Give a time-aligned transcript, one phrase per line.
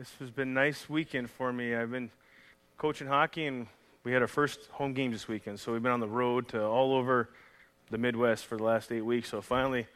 [0.00, 1.74] This has been a nice weekend for me.
[1.74, 2.10] I've been
[2.78, 3.66] coaching hockey, and
[4.02, 5.60] we had our first home game this weekend.
[5.60, 7.28] So we've been on the road to all over
[7.90, 9.28] the Midwest for the last eight weeks.
[9.28, 9.86] So finally,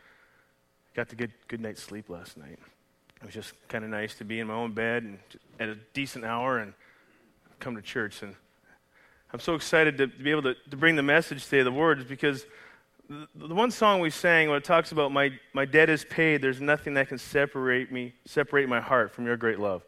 [0.94, 2.58] got to get good night's sleep last night.
[3.16, 5.18] It was just kind of nice to be in my own bed and
[5.58, 6.74] at a decent hour and
[7.58, 8.20] come to church.
[8.20, 8.34] And
[9.32, 12.44] I'm so excited to, be able to, to bring the message today, the words, because
[13.08, 16.42] the, the one song we sang when it talks about my, my debt is paid,
[16.42, 19.82] there's nothing that can separate me, separate my heart from your great love.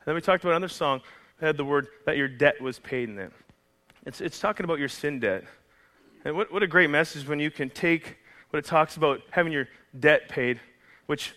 [0.00, 1.00] And then we talked about another song
[1.38, 3.32] that had the word that your debt was paid in it.
[4.06, 5.44] It's, it's talking about your sin debt.
[6.24, 8.16] And what, what a great message when you can take
[8.50, 9.68] what it talks about having your
[9.98, 10.60] debt paid,
[11.06, 11.34] which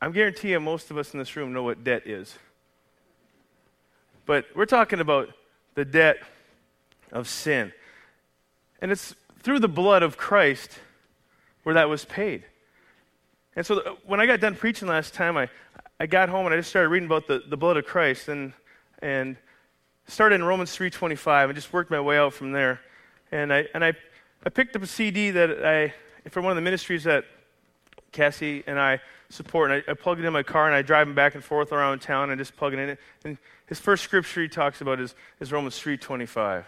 [0.00, 2.38] I'm guaranteeing most of us in this room know what debt is.
[4.26, 5.30] But we're talking about
[5.74, 6.18] the debt
[7.10, 7.72] of sin.
[8.80, 10.70] And it's through the blood of Christ
[11.62, 12.44] where that was paid.
[13.54, 15.48] And so uh, when I got done preaching last time, I,
[16.02, 18.52] I got home and I just started reading about the, the blood of Christ and,
[19.00, 19.36] and
[20.08, 22.80] started in Romans 3.25 and just worked my way out from there.
[23.30, 23.92] And I, and I,
[24.44, 25.94] I picked up a CD that I,
[26.28, 27.24] from one of the ministries that
[28.10, 31.06] Cassie and I support, and I, I plug it in my car and I drive
[31.06, 32.98] him back and forth around town and just plug it in.
[33.24, 36.64] And his first scripture he talks about is, is Romans 3.25.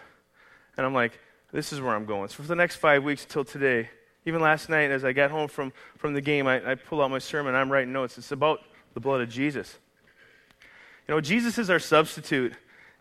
[0.77, 1.19] And I'm like,
[1.51, 2.29] this is where I'm going.
[2.29, 3.89] So for the next five weeks until today,
[4.25, 7.11] even last night as I got home from, from the game, I, I pull out
[7.11, 8.17] my sermon, I'm writing notes.
[8.17, 8.61] It's about
[8.95, 9.77] the blood of Jesus.
[11.07, 12.53] You know, Jesus is our substitute.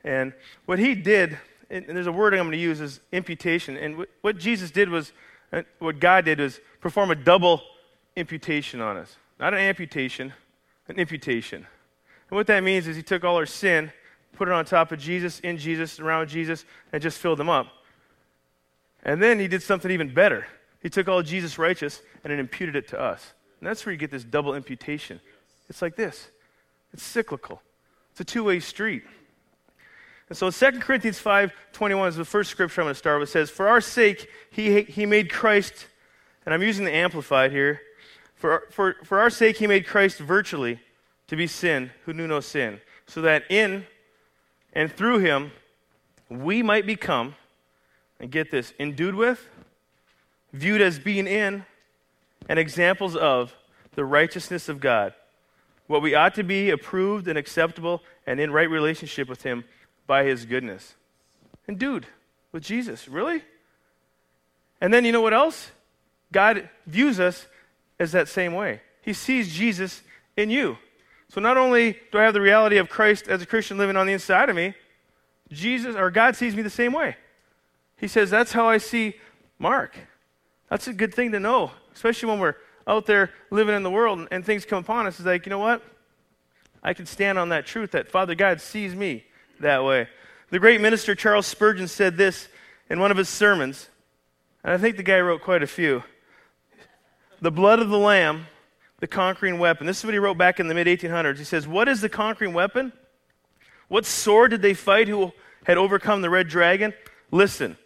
[0.04, 0.34] And
[0.66, 1.38] what he did,
[1.70, 3.78] and there's a word I'm going to use, is imputation.
[3.78, 5.12] And what Jesus did was,
[5.52, 7.62] uh, what God did was perform a double
[8.16, 9.16] imputation on us.
[9.40, 10.34] Not an amputation,
[10.88, 11.66] an imputation.
[12.28, 13.90] And what that means is he took all our sin,
[14.32, 17.68] put it on top of Jesus, in Jesus, around Jesus, and just filled them up.
[19.04, 20.46] And then he did something even better.
[20.82, 23.32] He took all Jesus' righteous and then imputed it to us.
[23.60, 25.20] And that's where you get this double imputation.
[25.68, 26.30] It's like this
[26.92, 27.62] it's cyclical,
[28.12, 29.02] it's a two way street.
[30.28, 33.28] And so 2 Corinthians 5 21 is the first scripture I'm going to start with.
[33.28, 35.86] It says, For our sake, he, he made Christ,
[36.44, 37.80] and I'm using the Amplified here.
[38.34, 40.80] For, for, for our sake, he made Christ virtually
[41.28, 43.86] to be sin who knew no sin, so that in
[44.72, 45.52] and through him
[46.28, 47.34] we might become,
[48.18, 49.46] and get this, endued with,
[50.52, 51.64] viewed as being in,
[52.48, 53.54] and examples of
[53.94, 55.14] the righteousness of God
[55.86, 59.64] what we ought to be approved and acceptable and in right relationship with Him
[60.06, 60.94] by His goodness.
[61.68, 62.06] And dude,
[62.52, 63.42] with Jesus, really?
[64.80, 65.70] And then you know what else?
[66.32, 67.46] God views us
[67.98, 68.80] as that same way.
[69.02, 70.02] He sees Jesus
[70.36, 70.78] in you.
[71.28, 74.06] So not only do I have the reality of Christ as a Christian living on
[74.06, 74.74] the inside of me,
[75.50, 77.16] Jesus or God sees me the same way.
[77.96, 79.14] He says, That's how I see
[79.58, 79.96] Mark.
[80.68, 82.56] That's a good thing to know, especially when we're
[82.86, 85.50] out there living in the world and, and things come upon us, is like, you
[85.50, 85.82] know what?
[86.82, 89.24] I can stand on that truth that Father God sees me
[89.60, 90.08] that way.
[90.50, 92.48] The great minister Charles Spurgeon said this
[92.90, 93.88] in one of his sermons,
[94.62, 96.04] and I think the guy wrote quite a few.
[97.40, 98.46] The blood of the Lamb,
[99.00, 99.86] the conquering weapon.
[99.86, 101.38] This is what he wrote back in the mid 1800s.
[101.38, 102.92] He says, What is the conquering weapon?
[103.88, 105.32] What sword did they fight who
[105.64, 106.94] had overcome the red dragon?
[107.30, 107.76] Listen,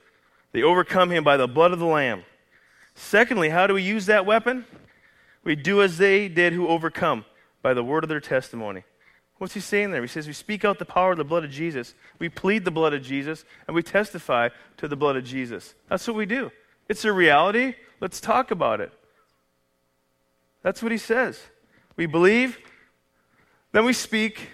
[0.52, 2.24] they overcome him by the blood of the Lamb.
[2.94, 4.64] Secondly, how do we use that weapon?
[5.48, 7.24] We do as they did who overcome
[7.62, 8.84] by the word of their testimony.
[9.38, 10.02] What's he saying there?
[10.02, 11.94] He says we speak out the power of the blood of Jesus.
[12.18, 15.74] We plead the blood of Jesus, and we testify to the blood of Jesus.
[15.88, 16.52] That's what we do.
[16.90, 17.76] It's a reality.
[17.98, 18.92] Let's talk about it.
[20.62, 21.40] That's what he says.
[21.96, 22.58] We believe,
[23.72, 24.50] then we speak,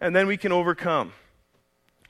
[0.00, 1.12] and then we can overcome.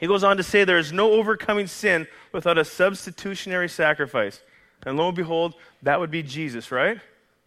[0.01, 4.41] He goes on to say there is no overcoming sin without a substitutionary sacrifice.
[4.87, 6.99] And lo and behold, that would be Jesus, right?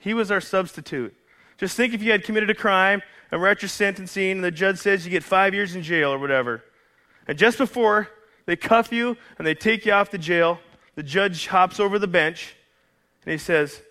[0.05, 1.16] He was our substitute.
[1.57, 3.01] Just think if you had committed a crime
[3.31, 6.11] and we're at your sentencing and the judge says you get five years in jail
[6.11, 6.63] or whatever.
[7.27, 8.07] And just before
[8.45, 10.59] they cuff you and they take you off the jail,
[10.93, 12.55] the judge hops over the bench
[13.25, 13.81] and he says,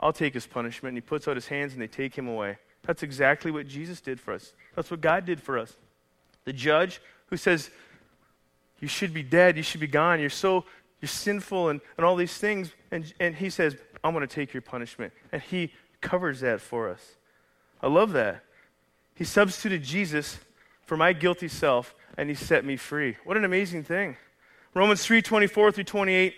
[0.00, 0.94] I'll take his punishment.
[0.94, 2.58] And he puts out his hands and they take him away.
[2.82, 4.54] That's exactly what Jesus did for us.
[4.74, 5.72] That's what God did for us.
[6.46, 7.70] The judge who says,
[8.80, 10.64] You should be dead, you should be gone, you're so
[11.00, 12.72] you're sinful and, and all these things.
[12.90, 15.12] And, and he says, I'm going to take your punishment.
[15.32, 17.16] And he covers that for us.
[17.82, 18.44] I love that.
[19.14, 20.38] He substituted Jesus
[20.84, 23.16] for my guilty self and he set me free.
[23.24, 24.16] What an amazing thing.
[24.74, 26.34] Romans 3 24 through 28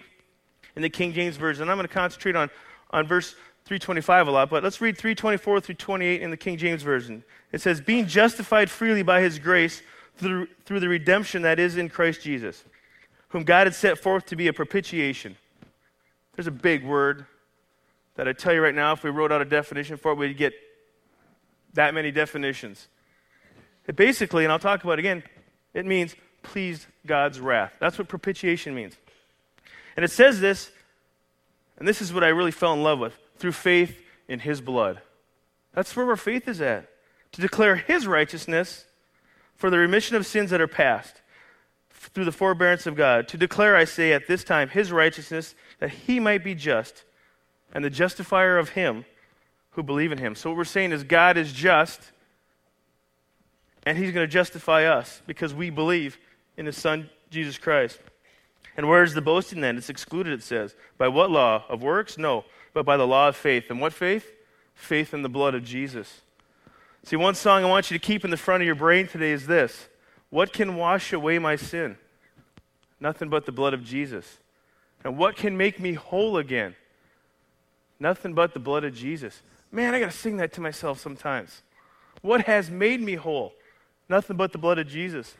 [0.77, 1.69] in the King James Version.
[1.69, 2.51] I'm going to concentrate on,
[2.91, 3.35] on verse
[3.65, 7.23] 325 a lot, but let's read 324 through 28 in the King James Version.
[7.53, 9.83] It says, Being justified freely by his grace
[10.17, 12.65] through, through the redemption that is in Christ Jesus,
[13.29, 15.37] whom God had set forth to be a propitiation.
[16.35, 17.27] There's a big word
[18.17, 20.37] that I tell you right now, if we wrote out a definition for it, we'd
[20.37, 20.53] get
[21.75, 22.89] that many definitions.
[23.87, 25.23] It basically, and I'll talk about it again,
[25.75, 27.73] it means pleased God's wrath.
[27.81, 28.97] That's what propitiation means.
[29.97, 30.71] And it says this,
[31.79, 35.01] and this is what I really fell in love with through faith in his blood.
[35.73, 36.89] That's where our faith is at.
[37.33, 38.87] To declare his righteousness
[39.55, 41.21] for the remission of sins that are past
[41.91, 43.29] through the forbearance of God.
[43.29, 47.05] To declare, I say, at this time, his righteousness, that he might be just
[47.72, 49.05] and the justifier of him
[49.72, 50.34] who believe in him.
[50.34, 52.12] So, what we're saying is God is just,
[53.84, 56.19] and he's going to justify us because we believe
[56.56, 57.99] in his son, Jesus Christ.
[58.76, 59.76] And where is the boasting then?
[59.76, 60.75] It's excluded, it says.
[60.96, 61.64] By what law?
[61.69, 62.19] Of works?
[62.19, 63.70] No, but by the law of faith.
[63.70, 64.31] And what faith?
[64.75, 66.22] Faith in the blood of Jesus.
[67.05, 69.32] See, one song I want you to keep in the front of your brain today
[69.32, 69.88] is this
[70.31, 71.96] What can wash away my sin?
[73.00, 74.38] Nothing but the blood of Jesus.
[75.02, 76.76] And what can make me whole again?
[78.00, 79.43] Nothing but the blood of Jesus.
[79.70, 81.62] Man, I got to sing that to myself sometimes.
[82.23, 83.52] What has made me whole?
[84.08, 85.35] Nothing but the blood of Jesus.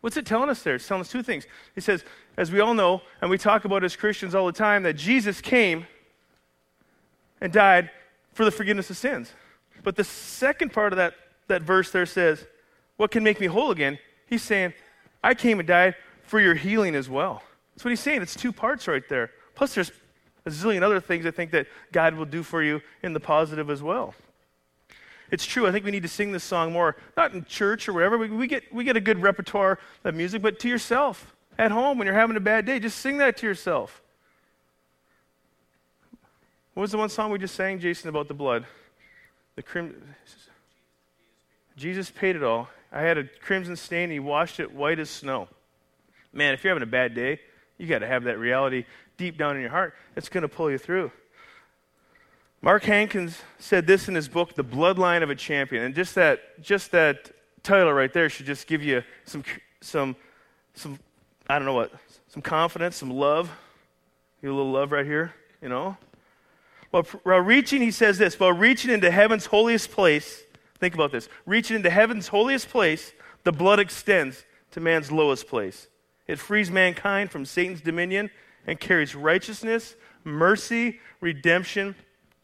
[0.00, 0.74] What's it telling us there?
[0.74, 1.46] It's telling us two things.
[1.76, 2.04] It says,
[2.36, 5.40] as we all know, and we talk about as Christians all the time, that Jesus
[5.40, 5.86] came
[7.40, 7.90] and died
[8.32, 9.32] for the forgiveness of sins.
[9.82, 11.14] But the second part of that,
[11.48, 12.46] that verse there says,
[12.96, 13.98] What can make me whole again?
[14.26, 14.74] He's saying,
[15.22, 17.42] I came and died for your healing as well.
[17.74, 18.22] That's what he's saying.
[18.22, 19.30] It's two parts right there.
[19.54, 19.92] Plus, there's
[20.46, 23.70] a zillion other things I think that God will do for you in the positive
[23.70, 24.14] as well.
[25.30, 25.66] It's true.
[25.66, 28.18] I think we need to sing this song more, not in church or wherever.
[28.18, 31.98] We, we, get, we get a good repertoire of music, but to yourself at home
[31.98, 32.80] when you're having a bad day.
[32.80, 34.02] Just sing that to yourself.
[36.74, 38.64] What was the one song we just sang, Jason, about the blood?
[39.56, 40.02] The crim-
[41.76, 42.68] Jesus paid it all.
[42.92, 45.48] I had a crimson stain, he washed it white as snow.
[46.32, 47.40] Man, if you're having a bad day,
[47.78, 48.84] you got to have that reality
[49.20, 49.94] deep down in your heart.
[50.16, 51.12] It's going to pull you through.
[52.62, 55.84] Mark Hankins said this in his book, The Bloodline of a Champion.
[55.84, 57.30] And just that, just that
[57.62, 59.44] title right there should just give you some,
[59.82, 60.16] some,
[60.72, 60.98] some,
[61.50, 61.92] I don't know what,
[62.28, 63.50] some confidence, some love.
[64.40, 65.98] You a little love right here, you know?
[66.90, 70.44] While, while reaching, he says this, while reaching into heaven's holiest place,
[70.78, 73.12] think about this, reaching into heaven's holiest place,
[73.44, 75.88] the blood extends to man's lowest place.
[76.26, 78.30] It frees mankind from Satan's dominion
[78.70, 81.96] and carries righteousness, mercy, redemption,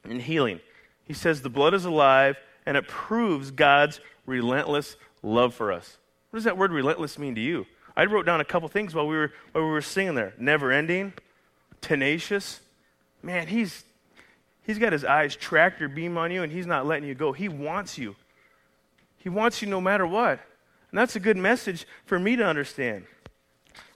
[0.02, 0.58] and healing.
[1.04, 2.36] He says the blood is alive
[2.66, 5.98] and it proves God's relentless love for us.
[6.30, 7.64] What does that word relentless mean to you?
[7.96, 10.72] I wrote down a couple things while we were, while we were singing there never
[10.72, 11.12] ending,
[11.80, 12.60] tenacious.
[13.22, 13.84] Man, he's,
[14.64, 17.32] he's got his eyes tractor beam on you and he's not letting you go.
[17.32, 18.16] He wants you.
[19.18, 20.40] He wants you no matter what.
[20.90, 23.04] And that's a good message for me to understand.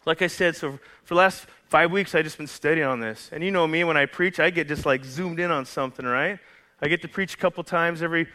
[0.06, 0.72] Like I said, so
[1.04, 3.30] for the last five weeks, I've just been studying on this.
[3.32, 6.06] And you know me, when I preach, I get just like zoomed in on something,
[6.06, 6.38] right?
[6.80, 8.26] I get to preach a couple times every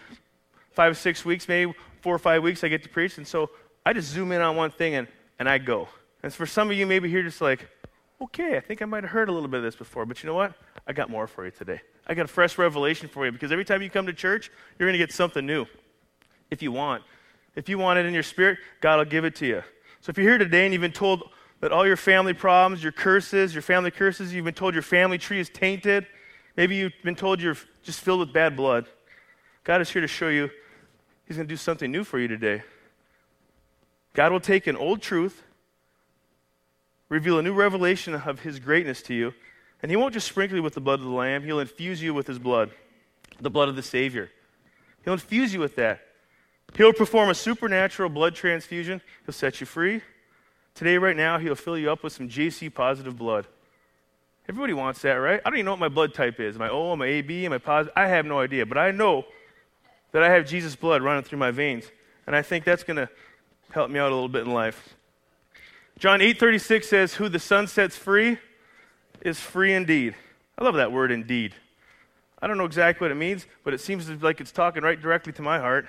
[0.72, 3.18] five or six weeks, maybe four or five weeks, I get to preach.
[3.18, 3.50] And so
[3.86, 5.08] I just zoom in on one thing and,
[5.40, 5.88] and I go.
[6.22, 7.68] And for some of you, maybe here, just like,
[8.22, 10.28] okay, I think I might have heard a little bit of this before, but you
[10.28, 10.54] know what?
[10.88, 11.82] I got more for you today.
[12.08, 14.88] I got a fresh revelation for you because every time you come to church, you're
[14.88, 15.66] going to get something new
[16.52, 17.04] if you want.
[17.56, 19.64] If you want it in your spirit, God will give it to you.
[20.02, 21.32] So if you're here today and you've been told
[21.66, 25.18] that all your family problems, your curses, your family curses, you've been told your family
[25.18, 26.06] tree is tainted.
[26.56, 28.86] Maybe you've been told you're just filled with bad blood.
[29.64, 30.52] God is here to show you
[31.26, 32.62] He's going to do something new for you today.
[34.14, 35.42] God will take an old truth,
[37.10, 39.34] reveal a new revelation of His greatness to you,
[39.82, 42.14] and He won't just sprinkle you with the blood of the Lamb, He'll infuse you
[42.14, 42.70] with His blood,
[43.42, 44.30] the blood of the Savior.
[45.04, 46.02] He'll infuse you with that.
[46.76, 50.04] He'll perform a supernatural blood transfusion, He'll set you free.
[50.76, 53.48] Today, right now, he'll fill you up with some JC positive blood.
[54.48, 55.42] Everybody wants that, right?
[55.44, 56.56] I don't even know what my blood type is.
[56.56, 57.94] Am I O, am I AB, am I positive?
[57.96, 59.26] I have no idea, but I know
[60.12, 61.86] that I have Jesus' blood running through my veins.
[62.28, 63.10] And I think that's going to
[63.72, 64.96] help me out a little bit in life.
[65.98, 68.38] John 8:36 says, "Who the Son sets free
[69.22, 70.16] is free indeed."
[70.58, 71.54] I love that word indeed.
[72.42, 75.32] I don't know exactly what it means, but it seems like it's talking right directly
[75.34, 75.88] to my heart.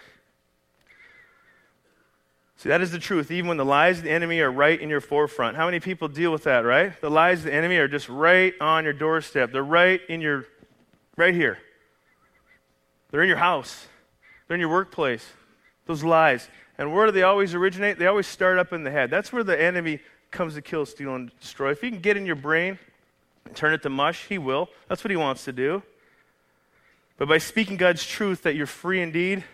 [2.59, 4.89] See, that is the truth, even when the lies of the enemy are right in
[4.89, 5.57] your forefront.
[5.57, 6.99] How many people deal with that, right?
[7.01, 9.53] The lies of the enemy are just right on your doorstep.
[9.53, 10.47] They're right in your,
[11.17, 11.59] right here.
[13.11, 13.87] They're in your house.
[14.49, 15.27] They're in your workplace.
[15.85, 16.49] Those lies.
[16.79, 17.99] And where do they always originate?
[17.99, 19.11] They always start up in the head.
[19.11, 21.73] That's where the enemy comes to kill, steal, and destroy.
[21.73, 22.79] If he can get in your brain
[23.45, 24.71] and turn it to mush, he will.
[24.89, 25.83] That's what he wants to do.
[27.19, 29.45] But by speaking God's truth that you're free indeed,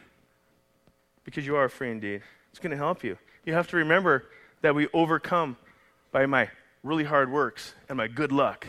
[1.24, 3.18] because you are free indeed, it's going to help you.
[3.44, 4.26] You have to remember
[4.60, 5.56] that we overcome
[6.12, 6.48] by my
[6.82, 8.66] really hard works and my good luck.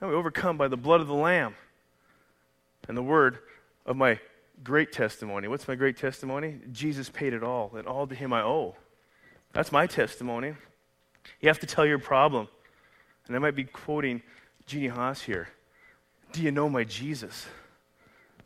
[0.00, 1.54] And we overcome by the blood of the Lamb
[2.86, 3.38] and the word
[3.86, 4.20] of my
[4.62, 5.48] great testimony.
[5.48, 6.58] What's my great testimony?
[6.72, 8.76] Jesus paid it all, and all to him I owe.
[9.52, 10.54] That's my testimony.
[11.40, 12.48] You have to tell your problem.
[13.26, 14.22] And I might be quoting
[14.66, 15.48] Jeannie Haas here.
[16.32, 17.46] Do you know my Jesus?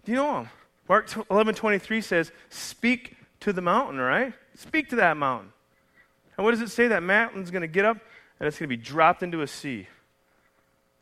[0.04, 0.48] Do you know him?
[0.88, 4.32] Mark 11 23 says, Speak to the mountain, right?
[4.54, 5.52] Speak to that mountain.
[6.36, 6.88] And what does it say?
[6.88, 7.98] That mountain's going to get up
[8.38, 9.86] and it's going to be dropped into a sea.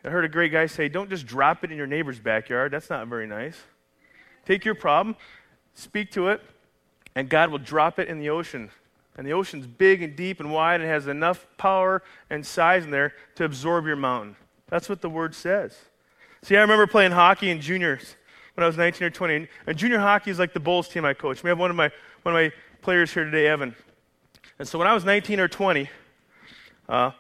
[0.04, 2.73] I heard a great guy say, Don't just drop it in your neighbor's backyard.
[2.73, 3.59] That's not very nice.
[4.47, 5.16] Take your problem,
[5.75, 6.40] speak to it,
[7.14, 8.70] and God will drop it in the ocean.
[9.16, 12.90] And the ocean's big and deep and wide and has enough power and size in
[12.90, 14.37] there to absorb your mountain.
[14.68, 15.76] That's what the word says.
[16.42, 18.16] See, I remember playing hockey in juniors
[18.54, 19.49] when I was 19 or 20.
[19.66, 21.42] And junior hockey is like the Bulls team I coach.
[21.42, 21.90] We have one of my,
[22.22, 23.74] one of my players here today, Evan.
[24.58, 25.88] And so when I was 19 or 20,
[26.88, 27.12] uh, uh,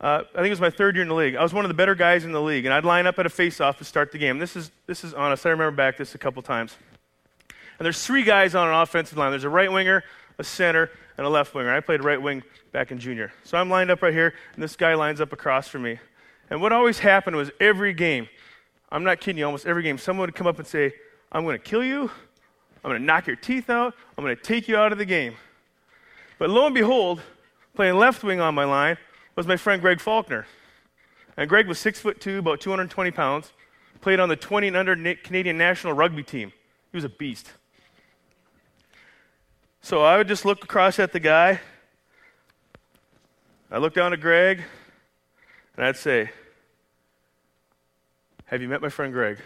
[0.00, 1.34] I think it was my third year in the league.
[1.34, 3.24] I was one of the better guys in the league, and I'd line up at
[3.24, 4.38] a face-off to start the game.
[4.38, 5.46] This is this is honest.
[5.46, 6.76] I remember back this a couple times.
[7.78, 9.30] And there's three guys on an offensive line.
[9.30, 10.04] There's a right winger,
[10.38, 11.74] a center, and a left winger.
[11.74, 13.32] I played right wing back in junior.
[13.44, 15.98] So I'm lined up right here, and this guy lines up across from me.
[16.50, 18.28] And what always happened was every game,
[18.90, 20.92] I'm not kidding you, almost every game, someone would come up and say,
[21.32, 22.10] I'm going to kill you.
[22.84, 23.94] I'm going to knock your teeth out.
[24.16, 25.36] I'm going to take you out of the game.
[26.38, 27.22] But lo and behold,
[27.74, 28.98] playing left wing on my line
[29.36, 30.46] was my friend Greg Faulkner.
[31.36, 33.52] And Greg was six foot two, about 220 pounds,
[34.02, 36.52] played on the 20 and under Canadian national rugby team.
[36.92, 37.50] He was a beast.
[39.80, 41.60] So I would just look across at the guy.
[43.70, 44.62] I look down at Greg,
[45.76, 46.30] and I'd say,
[48.46, 49.38] Have you met my friend Greg?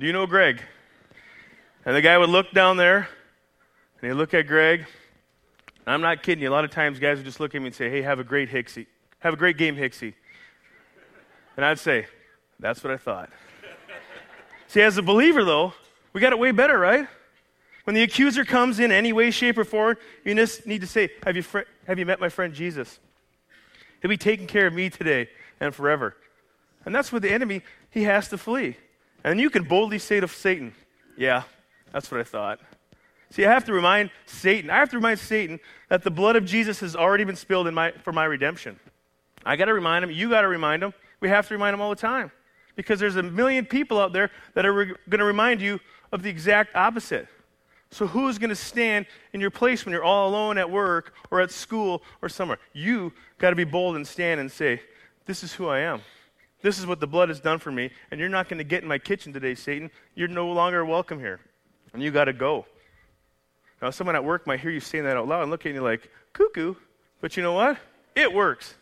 [0.00, 0.62] Do you know Greg?
[1.84, 3.06] And the guy would look down there,
[4.00, 4.86] and he'd look at Greg.
[5.86, 6.48] I'm not kidding you.
[6.48, 8.24] A lot of times, guys would just look at me and say, Hey, have a
[8.24, 8.86] great Hicksy.
[9.18, 10.14] Have a great game, Hicksy.
[11.54, 12.06] And I'd say,
[12.58, 13.28] That's what I thought.
[14.68, 15.74] See, as a believer, though,
[16.14, 17.06] we got it way better, right?
[17.84, 21.10] When the accuser comes in any way, shape, or form, you just need to say,
[21.24, 23.00] Have you, fr- have you met my friend Jesus?
[24.00, 25.28] He'll be taking care of me today
[25.60, 26.16] and forever.
[26.86, 28.78] And that's where the enemy, he has to flee.
[29.24, 30.74] And you can boldly say to Satan,
[31.16, 31.42] Yeah,
[31.92, 32.60] that's what I thought.
[33.30, 36.44] See, I have to remind Satan, I have to remind Satan that the blood of
[36.44, 38.80] Jesus has already been spilled my, for my redemption.
[39.44, 40.92] I got to remind him, you got to remind him.
[41.20, 42.32] We have to remind him all the time.
[42.76, 45.78] Because there's a million people out there that are re- going to remind you
[46.12, 47.28] of the exact opposite.
[47.92, 51.40] So, who's going to stand in your place when you're all alone at work or
[51.40, 52.58] at school or somewhere?
[52.72, 54.80] You got to be bold and stand and say,
[55.26, 56.00] This is who I am.
[56.62, 58.82] This is what the blood has done for me, and you're not going to get
[58.82, 59.90] in my kitchen today, Satan.
[60.14, 61.40] You're no longer welcome here,
[61.92, 62.66] and you got to go.
[63.80, 65.80] Now, someone at work might hear you saying that out loud and look at you
[65.80, 66.74] like, cuckoo,
[67.20, 67.78] but you know what?
[68.14, 68.74] It works.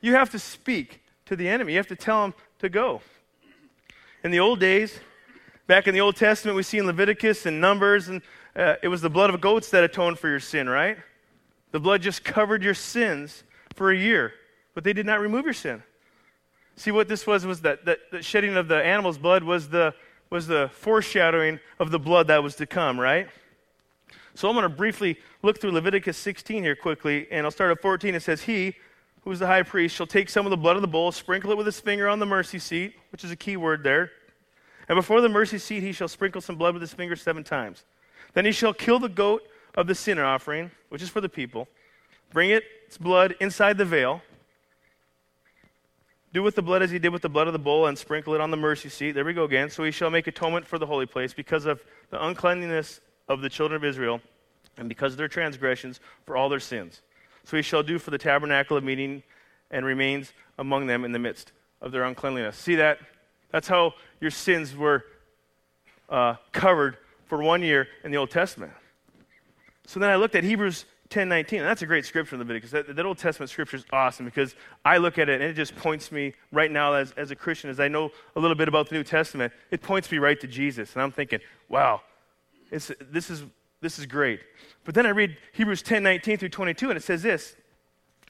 [0.00, 3.02] You have to speak to the enemy, you have to tell him to go.
[4.24, 4.98] In the old days,
[5.66, 8.22] back in the Old Testament, we see in Leviticus and Numbers, and
[8.56, 10.96] uh, it was the blood of goats that atoned for your sin, right?
[11.72, 13.44] The blood just covered your sins
[13.74, 14.32] for a year,
[14.74, 15.82] but they did not remove your sin.
[16.80, 19.92] See, what this was was that, that the shedding of the animal's blood was the,
[20.30, 23.28] was the foreshadowing of the blood that was to come, right?
[24.34, 27.82] So I'm going to briefly look through Leviticus 16 here quickly, and I'll start at
[27.82, 28.14] 14.
[28.14, 28.76] It says, He,
[29.24, 31.50] who is the high priest, shall take some of the blood of the bull, sprinkle
[31.50, 34.10] it with his finger on the mercy seat, which is a key word there.
[34.88, 37.84] And before the mercy seat, he shall sprinkle some blood with his finger seven times.
[38.32, 39.42] Then he shall kill the goat
[39.74, 41.68] of the sin offering, which is for the people,
[42.32, 44.22] bring it, its blood inside the veil
[46.32, 48.34] do with the blood as he did with the blood of the bull and sprinkle
[48.34, 49.12] it on the mercy seat.
[49.12, 49.70] There we go again.
[49.70, 53.48] So he shall make atonement for the holy place because of the uncleanness of the
[53.48, 54.20] children of Israel
[54.76, 57.02] and because of their transgressions for all their sins.
[57.44, 59.22] So he shall do for the tabernacle of meeting
[59.70, 62.56] and remains among them in the midst of their uncleanliness.
[62.56, 62.98] See that?
[63.50, 65.04] That's how your sins were
[66.08, 66.96] uh, covered
[67.26, 68.72] for one year in the Old Testament.
[69.86, 71.62] So then I looked at Hebrews 10 19.
[71.62, 72.70] that's a great scripture in Leviticus.
[72.70, 75.74] That, that Old Testament scripture is awesome because I look at it and it just
[75.76, 78.88] points me right now as, as a Christian, as I know a little bit about
[78.88, 80.94] the New Testament, it points me right to Jesus.
[80.94, 82.02] And I'm thinking, wow,
[82.70, 82.90] this,
[83.28, 83.42] is,
[83.80, 84.40] this is great.
[84.84, 87.56] But then I read Hebrews 10 19 through 22, and it says this,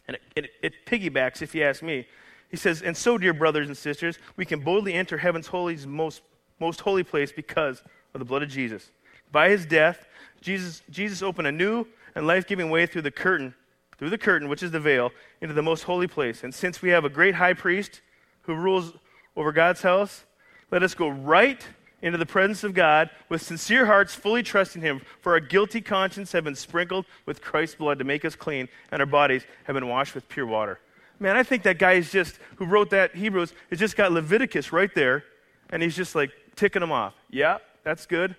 [0.09, 2.07] and it, it, it piggybacks, if you ask me.
[2.51, 6.23] He says, And so, dear brothers and sisters, we can boldly enter heaven's holy's most,
[6.59, 7.83] most holy place because
[8.15, 8.91] of the blood of Jesus.
[9.31, 10.07] By his death,
[10.41, 13.55] Jesus, Jesus opened a new and life giving way through the curtain,
[13.99, 16.45] through the curtain, which is the veil, into the most holy place.
[16.45, 18.01] And since we have a great high priest
[18.43, 18.93] who rules
[19.37, 20.25] over God's house,
[20.71, 21.65] let us go right
[22.03, 25.03] into the presence of God with sincere hearts, fully trusting Him.
[25.21, 29.03] For our guilty conscience have been sprinkled with Christ's blood to make us clean, and
[29.03, 30.81] our bodies have been washed with pure water.
[31.19, 34.73] Man, I think that guy is just, who wrote that Hebrews, has just got Leviticus
[34.73, 35.25] right there,
[35.69, 37.15] and he's just like, ticking them off.
[37.31, 38.37] Yeah, that's good.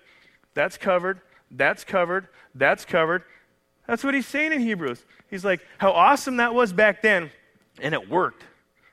[0.54, 1.20] That's covered.
[1.50, 2.28] That's covered.
[2.54, 3.24] That's covered.
[3.86, 5.04] That's what he's saying in Hebrews.
[5.28, 7.30] He's like, how awesome that was back then,
[7.80, 8.44] and it worked.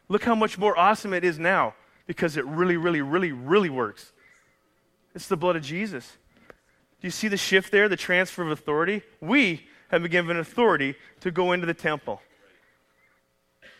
[0.07, 1.75] Look how much more awesome it is now
[2.07, 4.11] because it really, really, really, really works.
[5.13, 6.17] It's the blood of Jesus.
[7.01, 9.03] Do you see the shift there, the transfer of authority?
[9.21, 12.21] We have been given authority to go into the temple.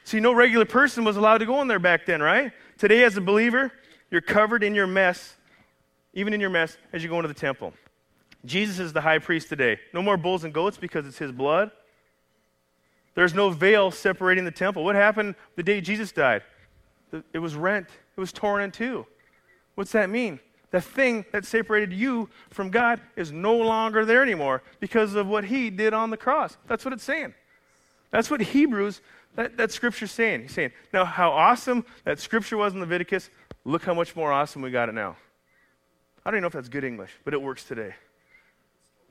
[0.03, 2.51] See, no regular person was allowed to go in there back then, right?
[2.77, 3.71] Today, as a believer,
[4.09, 5.35] you're covered in your mess,
[6.13, 7.73] even in your mess, as you go into the temple.
[8.46, 9.79] Jesus is the high priest today.
[9.93, 11.72] No more bulls and goats because it's his blood.
[13.15, 14.84] There's no veil separating the temple.
[14.84, 16.43] What happened the day Jesus died?
[17.34, 19.05] It was rent, it was torn in two.
[19.75, 20.39] What's that mean?
[20.72, 25.46] The thing that separated you from God is no longer there anymore because of what
[25.46, 26.58] he did on the cross.
[26.67, 27.34] That's what it's saying.
[28.12, 29.01] That's what Hebrews,
[29.36, 30.43] that, that scripture's saying.
[30.43, 33.29] He's saying, now how awesome that scripture was in Leviticus,
[33.65, 35.17] look how much more awesome we got it now.
[36.24, 37.96] I don't even know if that's good English, but it works today.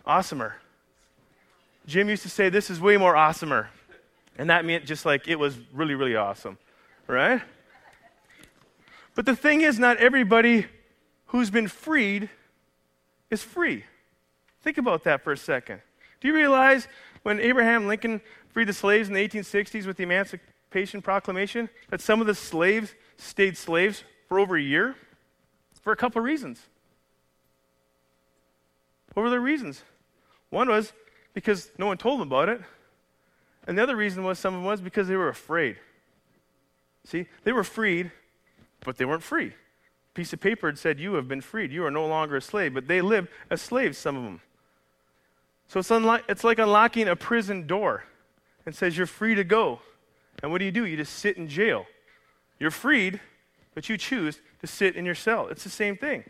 [0.09, 0.55] Awesomer.
[1.87, 3.67] Jim used to say, this is way more awesomer.
[4.39, 6.59] And that meant just like it was really, really awesome,
[7.07, 7.43] right?
[9.15, 10.67] But the thing is, not everybody
[11.27, 12.31] who's been freed
[13.31, 13.85] is free.
[14.63, 15.81] Think about that for a second.
[16.21, 16.89] Do you realize
[17.23, 22.21] when Abraham Lincoln freed the slaves in the 1860s with the Emancipation Proclamation that some
[22.21, 24.95] of the slaves stayed slaves for over a year?
[25.83, 26.61] For a couple of reasons.
[29.15, 29.83] What were the reasons?
[30.51, 30.93] One was
[31.35, 32.61] because no one told them about it.
[33.67, 35.77] And the other reason was some of them was because they were afraid.
[37.05, 38.11] See, they were freed,
[38.85, 41.73] but they weren't free A piece of paper had said, You have been freed.
[41.73, 42.75] You are no longer a slave.
[42.75, 44.41] But they lived as slaves, some of them.
[45.69, 48.05] So it's, unlo- it's like unlocking a prison door
[48.65, 49.81] and says, You're free to go.
[50.43, 50.87] And what do you do?
[50.87, 51.87] You just sit in jail.
[52.59, 53.21] You're freed,
[53.75, 55.49] but you choose to sit in your cell.
[55.49, 56.25] It's the same thing.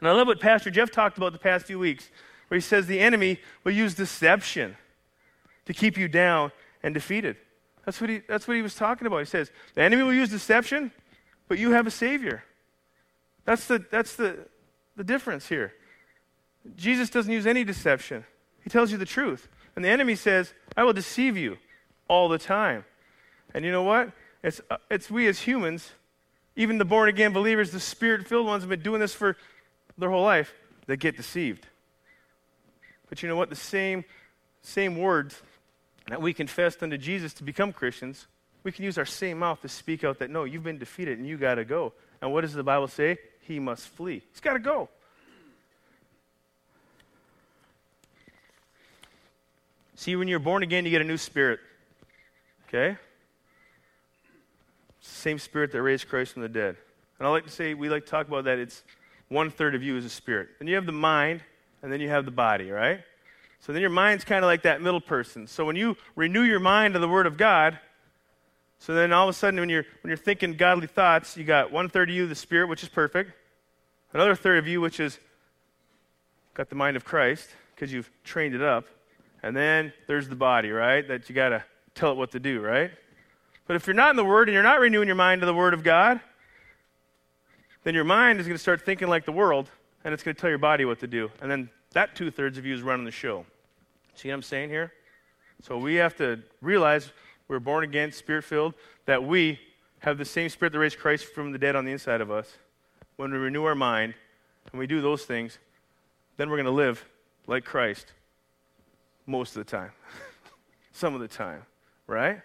[0.00, 2.10] And I love what Pastor Jeff talked about the past few weeks,
[2.48, 4.76] where he says the enemy will use deception
[5.64, 7.36] to keep you down and defeated.
[7.84, 9.18] That's what he, that's what he was talking about.
[9.18, 10.92] He says, The enemy will use deception,
[11.48, 12.44] but you have a Savior.
[13.44, 14.38] That's the, that's the,
[14.96, 15.72] the difference here.
[16.76, 18.24] Jesus doesn't use any deception,
[18.62, 19.48] he tells you the truth.
[19.76, 21.58] And the enemy says, I will deceive you
[22.08, 22.86] all the time.
[23.52, 24.10] And you know what?
[24.42, 25.92] It's, it's we as humans,
[26.56, 29.36] even the born again believers, the spirit filled ones have been doing this for
[29.98, 30.54] their whole life,
[30.86, 31.66] that get deceived.
[33.08, 33.50] But you know what?
[33.50, 34.04] The same,
[34.62, 35.40] same words
[36.08, 38.26] that we confessed unto Jesus to become Christians,
[38.62, 41.26] we can use our same mouth to speak out that no, you've been defeated and
[41.26, 41.92] you got to go.
[42.20, 43.18] And what does the Bible say?
[43.46, 44.22] he must flee.
[44.32, 44.88] He's got to go.
[49.94, 51.60] See, when you're born again, you get a new spirit.
[52.68, 52.98] Okay?
[55.00, 56.76] Same spirit that raised Christ from the dead.
[57.18, 58.58] And I like to say, we like to talk about that.
[58.58, 58.82] It's
[59.28, 60.48] one third of you is a spirit.
[60.60, 61.42] And you have the mind,
[61.82, 63.00] and then you have the body, right?
[63.60, 65.46] So then your mind's kind of like that middle person.
[65.46, 67.78] So when you renew your mind to the Word of God,
[68.78, 71.72] so then all of a sudden, when you're, when you're thinking godly thoughts, you got
[71.72, 73.32] one third of you, the Spirit, which is perfect.
[74.12, 75.18] Another third of you, which is
[76.54, 78.86] got the mind of Christ, because you've trained it up.
[79.42, 81.06] And then there's the body, right?
[81.06, 82.90] That you got to tell it what to do, right?
[83.66, 85.54] But if you're not in the Word and you're not renewing your mind to the
[85.54, 86.20] Word of God,
[87.84, 89.70] then your mind is going to start thinking like the world,
[90.06, 91.32] and it's going to tell your body what to do.
[91.42, 93.44] And then that two thirds of you is running the show.
[94.14, 94.92] See what I'm saying here?
[95.62, 97.10] So we have to realize
[97.48, 98.74] we're born again, spirit filled,
[99.06, 99.58] that we
[99.98, 102.56] have the same spirit that raised Christ from the dead on the inside of us.
[103.16, 104.14] When we renew our mind
[104.70, 105.58] and we do those things,
[106.36, 107.04] then we're going to live
[107.48, 108.12] like Christ
[109.26, 109.90] most of the time,
[110.92, 111.62] some of the time,
[112.06, 112.42] right?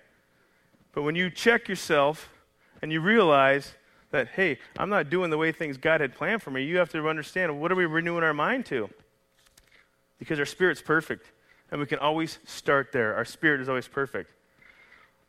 [0.93, 2.31] But when you check yourself
[2.81, 3.75] and you realize
[4.11, 6.89] that, hey, I'm not doing the way things God had planned for me, you have
[6.91, 8.89] to understand what are we renewing our mind to?
[10.19, 11.31] Because our spirit's perfect.
[11.71, 13.15] And we can always start there.
[13.15, 14.33] Our spirit is always perfect.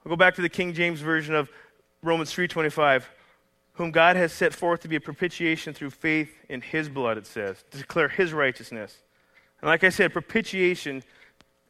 [0.05, 1.49] I'll go back to the King James Version of
[2.03, 3.09] Romans 3:25,
[3.75, 7.27] whom God has set forth to be a propitiation through faith in his blood, it
[7.27, 9.03] says, to declare his righteousness.
[9.61, 11.05] And like I said, propitiation,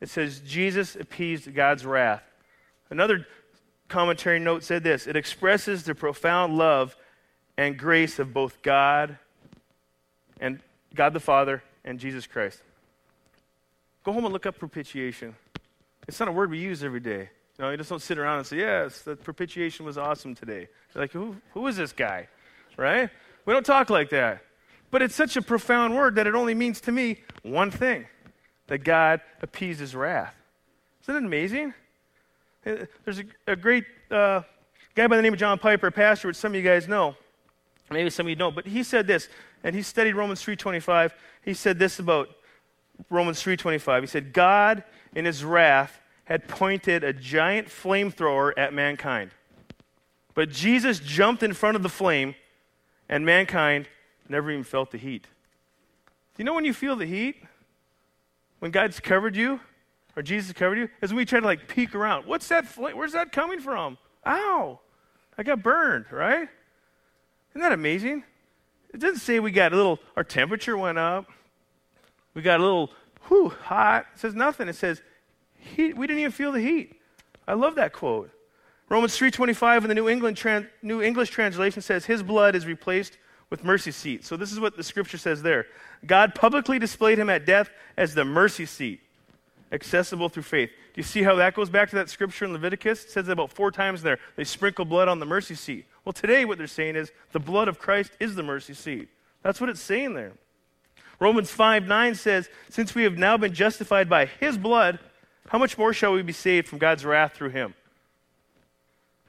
[0.01, 2.23] it says Jesus appeased God's wrath.
[2.89, 3.27] Another
[3.89, 6.97] commentary note said this it expresses the profound love
[7.67, 9.19] and grace of both God
[10.41, 10.59] and
[10.95, 12.61] God the Father and Jesus Christ.
[14.05, 15.37] Go home and look up propitiation.
[16.09, 17.31] It's not a word we use every day.
[17.59, 20.67] You know, you just don't sit around and say, yes, the propitiation was awesome today.
[20.93, 22.27] You're like, who, who is this guy?
[22.77, 23.11] Right?
[23.47, 24.43] We don't talk like that.
[24.91, 28.07] But it's such a profound word that it only means to me one thing
[28.67, 30.35] that God appeased his wrath.
[31.03, 31.75] Isn't it amazing?
[32.65, 34.43] There's a, a great uh,
[34.97, 37.15] guy by the name of John Piper, a pastor, which some of you guys know.
[37.93, 38.55] Maybe some of you don't.
[38.55, 39.29] But he said this
[39.65, 41.15] and he studied Romans 3:25.
[41.43, 42.31] He said this about
[43.11, 44.03] Romans 3:25.
[44.03, 49.33] He said, "God in his wrath had pointed a giant flamethrower at mankind.
[50.35, 52.35] But Jesus jumped in front of the flame,
[53.09, 53.89] and mankind
[54.29, 55.25] never even felt the heat."
[56.35, 57.45] Do you know when you feel the heat?
[58.61, 59.61] When God's covered you,
[60.17, 62.27] or Jesus covered you, is when we try to like peek around.
[62.27, 62.97] What's that flame?
[62.97, 63.99] Where's that coming from?
[64.25, 64.81] Ow!
[65.37, 66.49] I got burned, right?
[67.53, 68.25] Isn't that amazing?
[68.93, 71.27] It doesn't say we got a little, our temperature went up.
[72.35, 72.91] We got a little,
[73.29, 74.07] whew, hot.
[74.15, 74.69] It says nothing.
[74.69, 75.03] It says,
[75.55, 75.97] heat.
[75.97, 77.01] we didn't even feel the heat.
[77.47, 78.31] I love that quote.
[78.89, 83.17] Romans 3.25 in the New, England New English translation says, his blood is replaced
[83.49, 84.25] with mercy seat.
[84.25, 85.67] So this is what the scripture says there.
[86.07, 89.01] God publicly displayed him at death as the mercy seat,
[89.71, 90.71] accessible through faith.
[90.95, 93.05] Do you see how that goes back to that scripture in Leviticus?
[93.05, 94.19] It says it about four times there.
[94.37, 95.87] They sprinkle blood on the mercy seat.
[96.05, 99.09] Well, today what they're saying is the blood of Christ is the mercy seat.
[99.43, 100.33] That's what it's saying there.
[101.19, 104.99] Romans 5 9 says, Since we have now been justified by his blood,
[105.49, 107.75] how much more shall we be saved from God's wrath through him?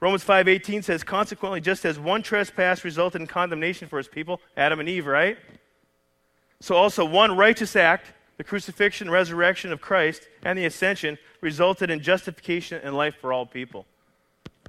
[0.00, 4.78] Romans 5:18 says consequently just as one trespass resulted in condemnation for his people Adam
[4.78, 5.38] and Eve right
[6.60, 12.00] so also one righteous act the crucifixion resurrection of Christ and the ascension resulted in
[12.00, 13.86] justification and life for all people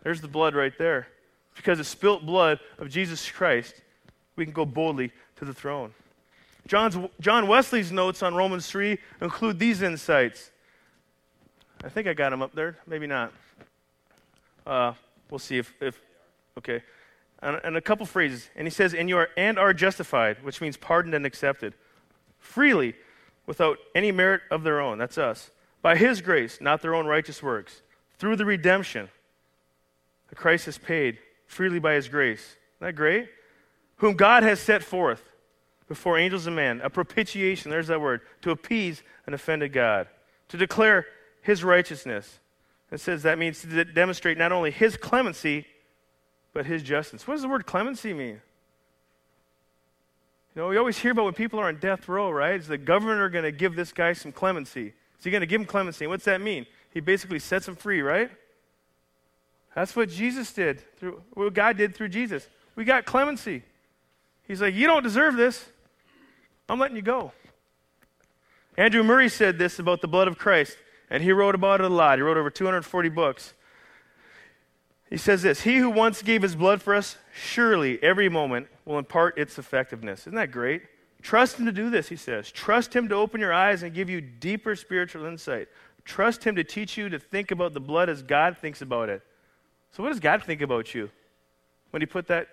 [0.03, 1.07] there's the blood right there
[1.55, 3.81] because the spilt blood of Jesus Christ
[4.35, 5.93] we can go boldly to the throne
[6.67, 10.51] John's, John Wesley's notes on Romans 3 include these insights
[11.83, 13.33] I think I got them up there maybe not
[14.65, 14.93] uh,
[15.29, 15.99] We'll see if, if
[16.57, 16.83] okay.
[17.41, 18.49] And, and a couple phrases.
[18.55, 21.73] And he says, and you are and are justified, which means pardoned and accepted.
[22.39, 22.95] Freely,
[23.45, 24.97] without any merit of their own.
[24.97, 25.51] That's us.
[25.81, 27.81] By his grace, not their own righteous works.
[28.17, 29.09] Through the redemption
[30.29, 32.39] that Christ has paid freely by his grace.
[32.77, 33.29] Isn't that great?
[33.97, 35.21] Whom God has set forth
[35.87, 40.07] before angels and men, a propitiation, there's that word, to appease an offended God,
[40.49, 41.05] to declare
[41.41, 42.39] his righteousness
[42.91, 45.65] it says that means to demonstrate not only his clemency,
[46.53, 47.27] but his justice.
[47.27, 48.41] What does the word clemency mean?
[50.55, 52.55] You know, we always hear about when people are on death row, right?
[52.55, 54.93] Is the governor going to give this guy some clemency?
[55.19, 56.07] Is he going to give him clemency?
[56.07, 56.65] What's that mean?
[56.91, 58.31] He basically sets him free, right?
[59.75, 62.47] That's what Jesus did through what God did through Jesus.
[62.77, 63.63] We got clemency.
[64.47, 65.65] He's like, You don't deserve this.
[66.69, 67.33] I'm letting you go.
[68.77, 70.77] Andrew Murray said this about the blood of Christ.
[71.09, 72.17] And he wrote about it a lot.
[72.17, 73.53] He wrote over 240 books.
[75.09, 78.99] He says this He who once gave his blood for us, surely every moment will
[78.99, 80.21] impart its effectiveness.
[80.21, 80.83] Isn't that great?
[81.21, 82.51] Trust him to do this, he says.
[82.51, 85.67] Trust him to open your eyes and give you deeper spiritual insight.
[86.03, 89.23] Trust him to teach you to think about the blood as God thinks about it.
[89.91, 91.09] So, what does God think about you
[91.89, 92.49] when he put that,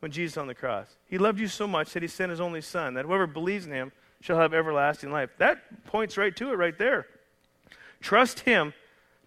[0.00, 0.88] when Jesus on the cross?
[1.06, 3.72] He loved you so much that he sent his only son, that whoever believes in
[3.72, 5.30] him shall have everlasting life.
[5.38, 7.06] That points right to it right there.
[8.00, 8.74] Trust Him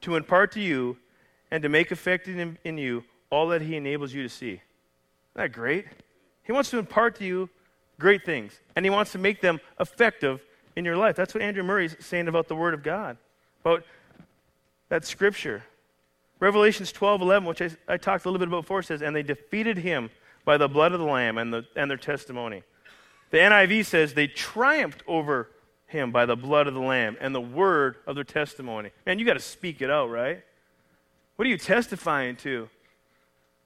[0.01, 0.97] to impart to you
[1.51, 4.53] and to make effective in, in you all that He enables you to see.
[4.53, 4.61] Isn't
[5.35, 5.85] that great?
[6.43, 7.49] He wants to impart to you
[7.99, 10.41] great things, and He wants to make them effective
[10.75, 11.15] in your life.
[11.15, 13.17] That's what Andrew Murray's saying about the Word of God,
[13.61, 13.83] about
[14.89, 15.63] that Scripture.
[16.39, 19.23] Revelations 12 11, which I, I talked a little bit about before, says, And they
[19.23, 20.09] defeated him
[20.43, 22.63] by the blood of the Lamb and, the, and their testimony.
[23.31, 25.49] The NIV says they triumphed over
[25.87, 28.91] him by the blood of the Lamb and the word of their testimony.
[29.05, 30.43] Man, you got to speak it out, right?
[31.35, 32.69] What are you testifying to?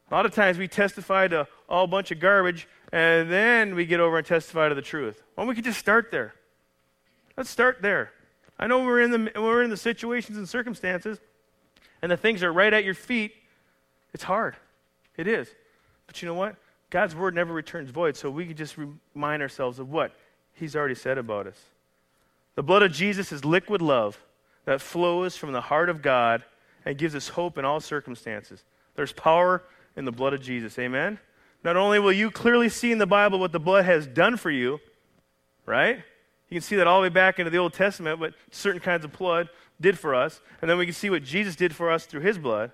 [0.10, 4.00] A lot of times we testify to all bunch of garbage and then we get
[4.00, 5.22] over and testify to the truth.
[5.36, 6.34] Well, we could just start there.
[7.38, 8.12] Let's start there.
[8.58, 11.20] I know we're in the, we're in the situations and circumstances
[12.02, 13.34] and the things are right at your feet.
[14.14, 14.56] It's hard.
[15.18, 15.48] It is.
[16.08, 16.56] But you know what?
[16.90, 18.76] God's word never returns void, so we can just
[19.14, 20.16] remind ourselves of what
[20.54, 21.60] He's already said about us.
[22.56, 24.20] The blood of Jesus is liquid love
[24.66, 26.44] that flows from the heart of God
[26.90, 28.64] and gives us hope in all circumstances.
[28.96, 29.62] There's power
[29.96, 30.80] in the blood of Jesus.
[30.80, 31.20] Amen?
[31.64, 34.50] Not only will you clearly see in the Bible what the blood has done for
[34.50, 34.80] you,
[35.68, 35.98] right?
[35.98, 39.06] You can see that all the way back into the Old Testament, what certain kinds
[39.06, 39.50] of blood
[39.80, 40.42] did for us.
[40.64, 42.72] And then we can see what Jesus did for us through his blood.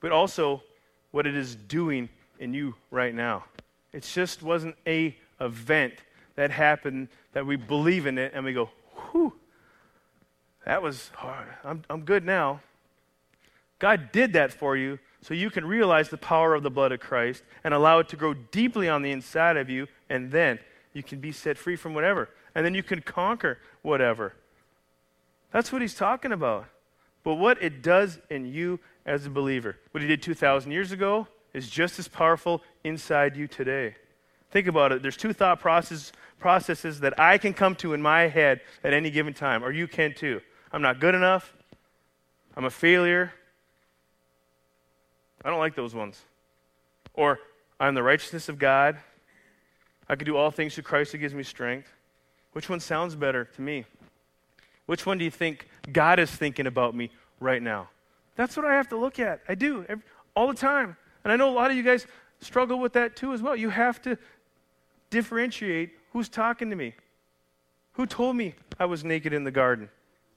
[0.00, 0.62] But also
[1.10, 3.46] what it is doing in you right now.
[3.94, 5.94] It just wasn't a event
[6.36, 8.68] that happened that we believe in it and we go,
[9.10, 9.32] whew,
[10.64, 11.48] that was hard.
[11.64, 12.60] I'm, I'm good now.
[13.78, 17.00] God did that for you so you can realize the power of the blood of
[17.00, 20.58] Christ and allow it to grow deeply on the inside of you, and then
[20.92, 22.28] you can be set free from whatever.
[22.54, 24.34] And then you can conquer whatever.
[25.52, 26.66] That's what he's talking about.
[27.22, 29.76] But what it does in you as a believer.
[29.92, 33.96] What he did 2,000 years ago is just as powerful inside you today.
[34.50, 35.02] Think about it.
[35.02, 39.10] There's two thought process, processes that I can come to in my head at any
[39.10, 40.40] given time, or you can too.
[40.72, 41.52] I'm not good enough.
[42.56, 43.32] I'm a failure.
[45.44, 46.20] I don't like those ones.
[47.14, 47.38] Or
[47.78, 48.98] I'm the righteousness of God.
[50.08, 51.92] I can do all things through Christ who gives me strength.
[52.52, 53.84] Which one sounds better to me?
[54.86, 57.88] Which one do you think God is thinking about me right now?
[58.36, 59.40] That's what I have to look at.
[59.48, 60.04] I do every,
[60.34, 60.96] all the time.
[61.22, 62.06] And I know a lot of you guys
[62.40, 63.54] struggle with that too as well.
[63.54, 64.18] You have to
[65.10, 66.94] differentiate who's talking to me.
[67.92, 69.90] Who told me I was naked in the garden?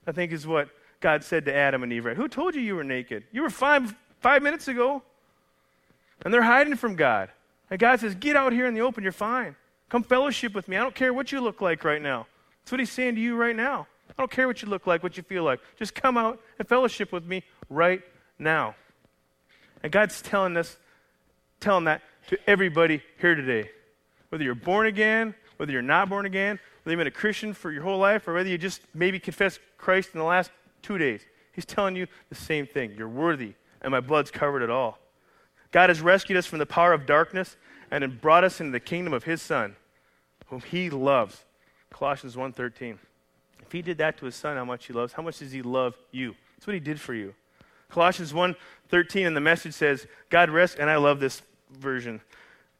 [0.06, 0.68] I think is what
[1.00, 2.04] God said to Adam and Eve.
[2.04, 2.16] Right?
[2.16, 3.24] Who told you you were naked?
[3.32, 5.02] You were five, five minutes ago.
[6.24, 7.30] And they're hiding from God.
[7.70, 9.56] And God says, Get out here in the open, you're fine.
[9.88, 10.76] Come fellowship with me.
[10.76, 12.26] I don't care what you look like right now.
[12.62, 13.86] That's what he's saying to you right now.
[14.10, 15.60] I don't care what you look like, what you feel like.
[15.78, 18.02] Just come out and fellowship with me right
[18.38, 18.74] now.
[19.82, 20.76] And God's telling us,
[21.60, 23.70] telling that to everybody here today.
[24.30, 27.72] Whether you're born again, whether you're not born again, whether you've been a Christian for
[27.72, 30.50] your whole life, or whether you just maybe confessed Christ in the last
[30.82, 31.22] two days.
[31.52, 32.94] He's telling you the same thing.
[32.96, 34.98] You're worthy, and my blood's covered it all.
[35.70, 37.56] God has rescued us from the power of darkness
[37.90, 39.76] and brought us into the kingdom of his son,
[40.46, 41.44] whom he loves.
[41.90, 42.98] Colossians 1:13.
[43.60, 45.62] If he did that to his son, how much he loves, how much does he
[45.62, 46.36] love you?
[46.56, 47.34] That's what he did for you.
[47.88, 52.20] Colossians 1:13 and the message says, God rest and I love this version.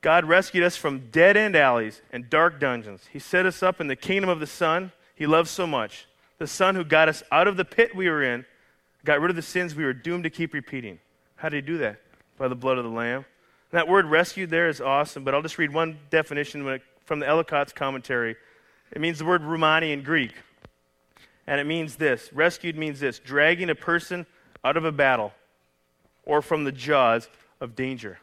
[0.04, 3.08] God rescued us from dead end alleys and dark dungeons.
[3.10, 6.06] He set us up in the kingdom of the Son he loves so much.
[6.36, 8.44] The Son who got us out of the pit we were in,
[9.02, 10.98] got rid of the sins we were doomed to keep repeating.
[11.36, 12.02] How did he do that?
[12.36, 13.24] By the blood of the Lamb.
[13.70, 17.72] That word rescued there is awesome, but I'll just read one definition from the Ellicott's
[17.72, 18.36] commentary.
[18.92, 20.34] It means the word Rumani in Greek.
[21.46, 24.26] And it means this rescued means this dragging a person
[24.62, 25.32] out of a battle
[26.26, 28.18] or from the jaws of danger.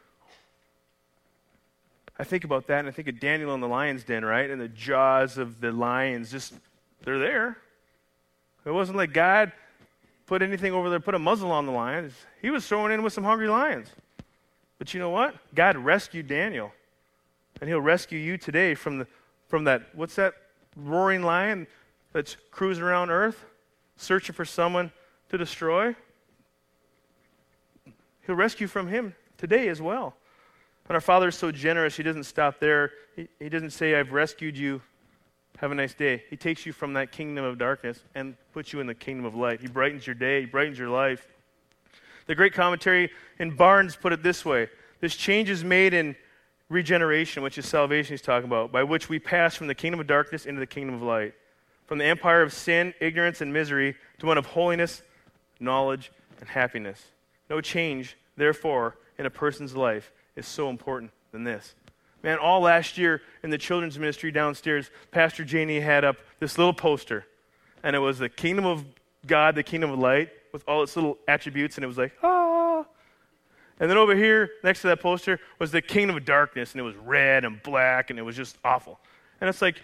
[2.21, 4.47] I think about that and I think of Daniel in the lion's den, right?
[4.47, 6.53] And the jaws of the lions just,
[7.03, 7.57] they're there.
[8.63, 9.51] It wasn't like God
[10.27, 12.13] put anything over there, put a muzzle on the lions.
[12.39, 13.89] He was thrown in with some hungry lions.
[14.77, 15.34] But you know what?
[15.55, 16.71] God rescued Daniel.
[17.60, 19.07] And he'll rescue you today from, the,
[19.47, 20.36] from that, what's that
[20.75, 21.65] roaring lion
[22.13, 23.45] that's cruising around earth,
[23.97, 24.91] searching for someone
[25.29, 25.95] to destroy?
[28.27, 30.15] He'll rescue from him today as well.
[30.88, 32.91] And our Father is so generous, He doesn't stop there.
[33.15, 34.82] He, he doesn't say, I've rescued you.
[35.58, 36.24] Have a nice day.
[36.30, 39.36] He takes you from that kingdom of darkness and puts you in the kingdom of
[39.36, 39.62] light.
[39.62, 41.28] He brightens your day, He brightens your life.
[42.28, 44.70] The great commentary in Barnes put it this way
[45.02, 46.15] this change is made in
[46.70, 50.08] regeneration, which is salvation he's talking about, by which we pass from the kingdom of
[50.08, 51.34] darkness into the kingdom of light,
[51.86, 55.02] from the empire of sin, ignorance, and misery to one of holiness,
[55.60, 57.04] knowledge, and happiness.
[57.50, 61.75] No change, therefore, in a person's life is so important than this.
[62.23, 66.73] Man, all last year in the children's ministry downstairs, Pastor Janie had up this little
[66.73, 67.25] poster,
[67.84, 68.84] and it was the kingdom of
[69.25, 72.86] God, the kingdom of light, with all its little attributes, and it was like, ah.
[73.80, 76.84] And then over here, next to that poster, was the kingdom of darkness, and it
[76.84, 78.99] was red and black, and it was just awful.
[79.39, 79.82] And it's like,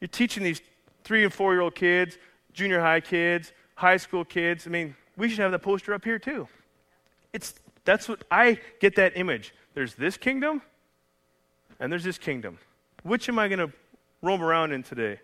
[0.00, 0.60] you're teaching these
[1.04, 2.18] three and four year old kids,
[2.52, 4.66] junior high kids, high school kids.
[4.66, 6.48] I mean, we should have that poster up here too.
[7.32, 9.54] It's, that's what I get that image.
[9.74, 10.62] There's this kingdom,
[11.80, 12.58] and there's this kingdom.
[13.02, 13.72] Which am I going to
[14.20, 15.20] roam around in today?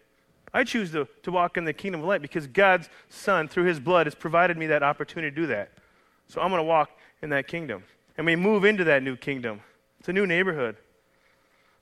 [0.52, 3.78] I choose to, to walk in the kingdom of light because God's Son, through His
[3.78, 5.72] blood, has provided me that opportunity to do that.
[6.28, 6.90] So I'm going to walk
[7.22, 7.84] in that kingdom.
[8.16, 9.60] And we move into that new kingdom.
[10.00, 10.76] It's a new neighborhood.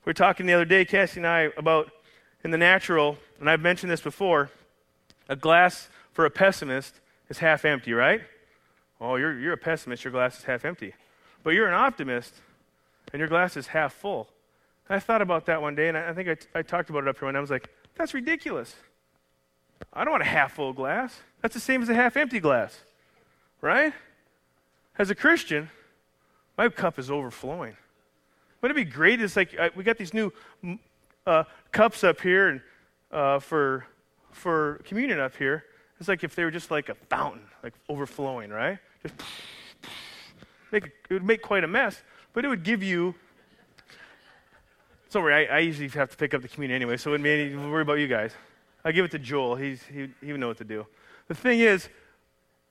[0.05, 1.91] We were talking the other day, Cassie and I, about
[2.43, 4.49] in the natural, and I've mentioned this before,
[5.27, 6.99] a glass for a pessimist
[7.29, 8.21] is half empty, right?
[9.01, 10.93] Oh, you're, you're a pessimist, your glass is half empty.
[11.43, 12.33] But you're an optimist,
[13.13, 14.29] and your glass is half full.
[14.89, 16.89] And I thought about that one day, and I, I think I, t- I talked
[16.89, 18.75] about it up here, and I was like, that's ridiculous.
[19.93, 21.19] I don't want a half full glass.
[21.41, 22.79] That's the same as a half empty glass,
[23.61, 23.93] right?
[24.97, 25.69] As a Christian,
[26.57, 27.77] my cup is overflowing.
[28.61, 29.21] Wouldn't it be great?
[29.21, 30.31] It's like uh, we got these new
[31.25, 32.61] uh, cups up here and
[33.11, 33.85] uh, for
[34.31, 35.65] for communion up here.
[35.99, 38.77] It's like if they were just like a fountain, like overflowing, right?
[39.03, 39.15] Just
[40.71, 42.01] make, it would make quite a mess,
[42.37, 43.15] but it would give you
[45.09, 47.23] don't worry, I, I, usually have to pick up the communion anyway, so it wouldn't
[47.23, 48.31] be any worry about you guys.
[48.85, 49.55] I give it to Joel.
[49.55, 50.85] He's, he, he would know what to do.
[51.29, 51.89] The thing is,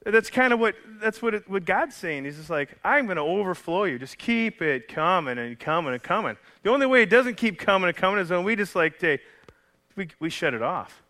[0.04, 2.26] that's kind of what that's what, it, what God's saying.
[2.26, 3.98] He's just like, I'm going to overflow you.
[3.98, 6.36] Just keep it coming and coming and coming.
[6.62, 9.18] The only way it doesn't keep coming and coming is when we just like, hey,
[9.96, 11.02] we, we shut it off.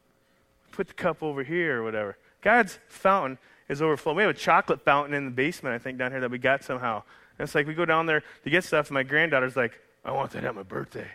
[0.73, 2.16] Put the cup over here or whatever.
[2.40, 3.37] God's fountain
[3.69, 4.16] is overflowing.
[4.16, 6.64] We have a chocolate fountain in the basement, I think, down here that we got
[6.64, 7.03] somehow.
[7.38, 10.12] And it's like we go down there to get stuff, and my granddaughter's like, I
[10.12, 11.09] want that at my birthday.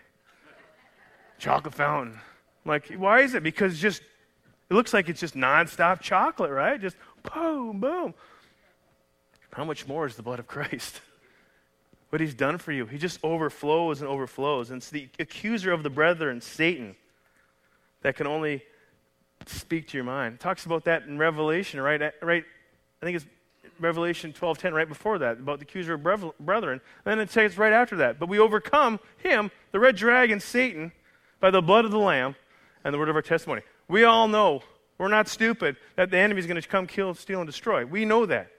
[1.40, 2.20] Chocolate fountain.
[2.66, 3.44] I'm like, why is it?
[3.44, 4.02] Because just
[4.70, 6.80] it looks like it's just nonstop chocolate, right?
[6.80, 6.96] Just
[7.34, 8.14] boom, boom.
[9.52, 11.02] How much more is the blood of Christ?
[12.12, 12.86] what he's done for you.
[12.86, 14.70] He just overflows and overflows.
[14.70, 16.96] And it's the accuser of the brethren, Satan,
[18.02, 18.64] that can only
[19.46, 20.36] speak to your mind.
[20.36, 22.14] It talks about that in Revelation, right?
[22.22, 22.44] Right.
[23.02, 23.26] I think it's
[23.80, 26.04] Revelation 12:10 right before that about the accuser of
[26.40, 26.82] brethren.
[27.06, 30.92] And then it says right after that, but we overcome him, the red dragon, Satan,
[31.40, 32.36] by the blood of the lamb
[32.84, 33.62] and the word of our testimony.
[33.88, 34.64] We all know,
[34.98, 37.86] we're not stupid, that the enemy is going to come kill, steal and destroy.
[37.86, 38.52] We know that.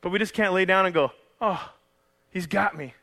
[0.00, 1.72] But we just can't lay down and go, "Oh,
[2.30, 2.94] he's got me."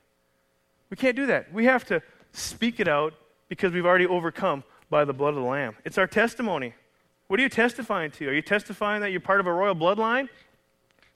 [0.89, 1.51] We can't do that.
[1.53, 3.13] We have to speak it out
[3.49, 5.75] because we've already overcome by the blood of the lamb.
[5.85, 6.73] It's our testimony.
[7.27, 8.29] What are you testifying to?
[8.29, 10.29] Are you testifying that you're part of a royal bloodline?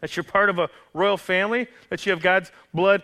[0.02, 1.68] That you're part of a royal family?
[1.90, 3.04] That you have God's blood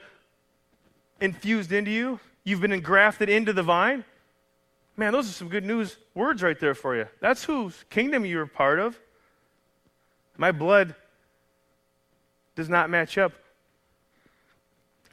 [1.21, 2.19] infused into you?
[2.43, 4.03] You've been engrafted into the vine?
[4.95, 7.05] Man, those are some good news words right there for you.
[7.19, 8.99] That's whose kingdom you're part of.
[10.37, 10.95] My blood
[12.55, 13.33] does not match up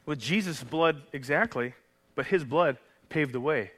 [0.05, 1.73] with Jesus' blood exactly,
[2.15, 2.77] but his blood
[3.09, 3.71] paved the way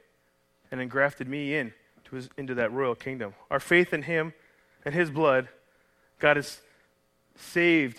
[0.70, 1.72] and engrafted me in
[2.10, 3.34] his, into that royal kingdom.
[3.50, 4.32] Our faith in him
[4.84, 5.48] and his blood
[6.18, 6.60] God us
[7.38, 7.98] saved,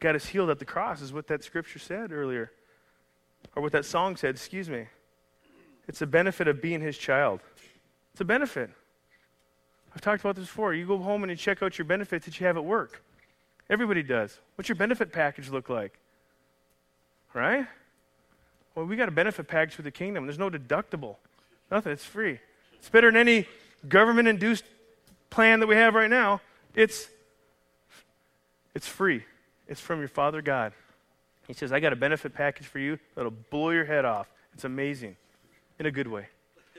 [0.00, 2.50] got us healed at the cross, is what that scripture said earlier.
[3.54, 4.86] Or what that song said, excuse me.
[5.86, 7.40] It's a benefit of being his child.
[8.12, 8.70] It's a benefit.
[9.94, 10.74] I've talked about this before.
[10.74, 13.02] You go home and you check out your benefits that you have at work.
[13.70, 14.38] Everybody does.
[14.56, 15.98] What's your benefit package look like?
[17.32, 17.66] Right?
[18.74, 20.26] Well, we got a benefit package for the kingdom.
[20.26, 21.16] There's no deductible.
[21.70, 21.92] Nothing.
[21.92, 22.40] It's free.
[22.78, 23.46] It's better than any
[23.88, 24.64] government induced
[25.30, 26.40] plan that we have right now.
[26.74, 27.08] It's,
[28.74, 29.24] it's free.
[29.68, 30.72] It's from your Father God.
[31.46, 34.30] He says, I got a benefit package for you that'll blow your head off.
[34.52, 35.16] It's amazing
[35.78, 36.26] in a good way.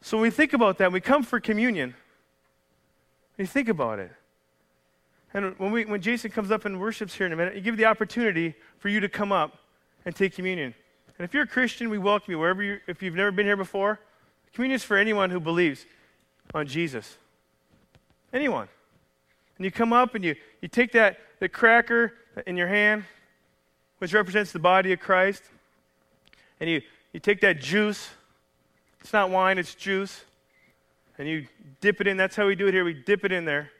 [0.00, 1.94] so when we think about that, we come for communion.
[3.36, 4.12] You think about it.
[5.32, 7.76] And when, we, when Jason comes up and worships here in a minute, you give
[7.76, 9.58] the opportunity for you to come up
[10.04, 10.74] and take communion.
[11.18, 13.56] And if you're a Christian, we welcome you wherever you if you've never been here
[13.56, 14.00] before.
[14.54, 15.86] Communion is for anyone who believes
[16.54, 17.16] on Jesus.
[18.32, 18.68] Anyone.
[19.56, 22.12] And you come up and you, you take that the cracker
[22.46, 23.04] in your hand,
[23.98, 25.42] which represents the body of Christ,
[26.60, 26.82] and you,
[27.12, 28.08] you take that juice.
[29.00, 30.24] It's not wine, it's juice.
[31.18, 31.46] And you
[31.80, 32.16] dip it in.
[32.16, 32.84] That's how we do it here.
[32.84, 33.70] We dip it in there,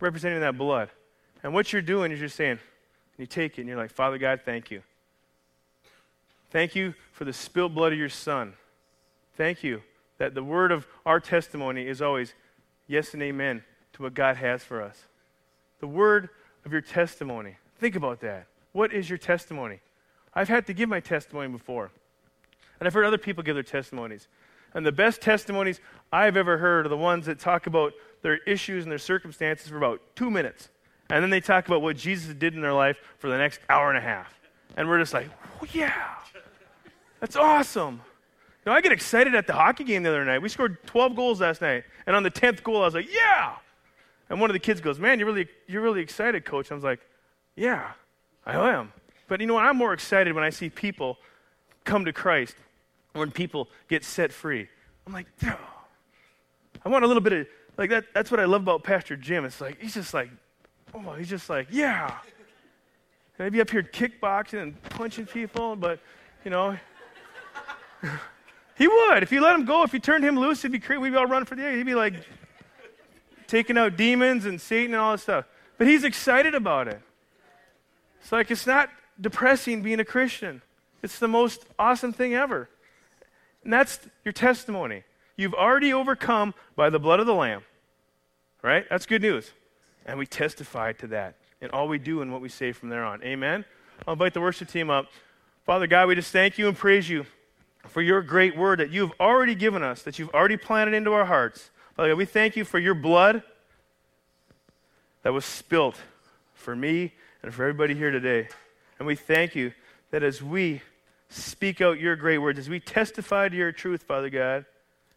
[0.00, 0.88] representing that blood.
[1.42, 2.58] And what you're doing is you're saying,
[3.18, 4.82] you take it and you're like, Father God, thank you.
[6.50, 8.54] Thank you for the spilled blood of your Son.
[9.36, 9.82] Thank you
[10.22, 12.32] that the word of our testimony is always
[12.86, 15.06] yes and amen to what God has for us.
[15.80, 16.28] The word
[16.64, 17.56] of your testimony.
[17.80, 18.46] Think about that.
[18.70, 19.80] What is your testimony?
[20.32, 21.90] I've had to give my testimony before.
[22.78, 24.28] And I've heard other people give their testimonies.
[24.74, 25.80] And the best testimonies
[26.12, 29.76] I've ever heard are the ones that talk about their issues and their circumstances for
[29.76, 30.68] about two minutes.
[31.10, 33.88] And then they talk about what Jesus did in their life for the next hour
[33.88, 34.32] and a half.
[34.76, 35.28] And we're just like,
[35.60, 36.14] oh, yeah,
[37.18, 38.02] that's awesome.
[38.64, 40.40] Know, I get excited at the hockey game the other night.
[40.40, 41.84] We scored 12 goals last night.
[42.06, 43.56] And on the 10th goal, I was like, yeah.
[44.30, 46.70] And one of the kids goes, man, you're really, you're really excited, coach.
[46.70, 47.00] I was like,
[47.56, 47.92] yeah,
[48.46, 48.92] I am.
[49.26, 49.64] But you know what?
[49.64, 51.18] I'm more excited when I see people
[51.84, 52.54] come to Christ,
[53.14, 54.68] when people get set free.
[55.06, 55.58] I'm like, oh.
[56.84, 57.46] I want a little bit of,
[57.76, 59.44] like, that, that's what I love about Pastor Jim.
[59.44, 60.30] It's like, he's just like,
[60.94, 62.16] oh, he's just like, yeah.
[63.38, 65.98] And I'd be up here kickboxing and punching people, but,
[66.44, 66.76] you know,
[68.76, 69.22] he would.
[69.22, 70.98] If you let him go, if you turned him loose, he'd be crazy.
[70.98, 71.76] We'd all run for the air.
[71.76, 72.14] He'd be like
[73.46, 75.44] taking out demons and Satan and all this stuff.
[75.78, 77.00] But he's excited about it.
[78.20, 78.88] It's like it's not
[79.20, 80.62] depressing being a Christian.
[81.02, 82.68] It's the most awesome thing ever.
[83.64, 85.04] And that's your testimony.
[85.36, 87.62] You've already overcome by the blood of the Lamb.
[88.62, 88.86] Right?
[88.88, 89.50] That's good news.
[90.06, 93.04] And we testify to that in all we do and what we say from there
[93.04, 93.22] on.
[93.22, 93.64] Amen?
[94.06, 95.06] I'll invite the worship team up.
[95.66, 97.26] Father God, we just thank you and praise you
[97.88, 101.24] for your great word that you've already given us, that you've already planted into our
[101.24, 101.70] hearts.
[101.96, 103.42] Father God, we thank you for your blood
[105.22, 106.00] that was spilt
[106.54, 107.12] for me
[107.42, 108.48] and for everybody here today.
[108.98, 109.72] And we thank you
[110.10, 110.82] that as we
[111.28, 114.64] speak out your great words, as we testify to your truth, Father God,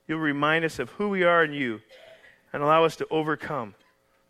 [0.07, 1.81] you'll remind us of who we are in you
[2.53, 3.75] and allow us to overcome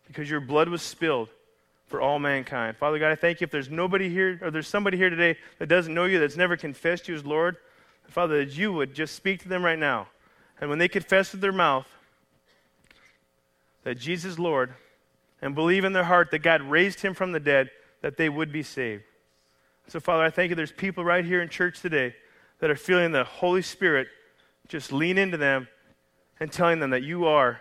[0.06, 1.28] because your blood was spilled
[1.86, 2.76] for all mankind.
[2.76, 5.68] Father God, I thank you if there's nobody here or there's somebody here today that
[5.68, 7.56] doesn't know you, that's never confessed you as Lord,
[8.08, 10.08] Father, that you would just speak to them right now.
[10.60, 11.86] And when they confess with their mouth
[13.84, 14.74] that Jesus is Lord,
[15.42, 17.70] and believe in their heart that God raised him from the dead,
[18.02, 19.04] that they would be saved.
[19.88, 22.14] So, Father, I thank you there's people right here in church today
[22.58, 24.08] that are feeling the Holy Spirit
[24.68, 25.68] just lean into them
[26.40, 27.60] and telling them that you are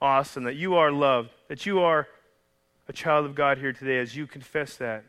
[0.00, 2.08] awesome, that you are loved, that you are
[2.88, 5.04] a child of God here today as you confess that.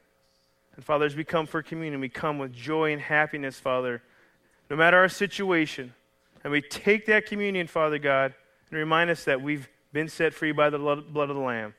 [0.77, 4.01] And Father, as we come for communion, we come with joy and happiness, Father,
[4.69, 5.93] no matter our situation.
[6.43, 8.33] And we take that communion, Father God,
[8.69, 11.73] and remind us that we've been set free by the blood of the Lamb.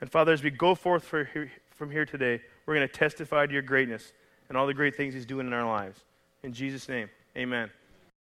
[0.00, 3.62] And Father, as we go forth from here today, we're going to testify to your
[3.62, 4.12] greatness
[4.48, 6.00] and all the great things He's doing in our lives.
[6.42, 7.70] In Jesus' name, amen.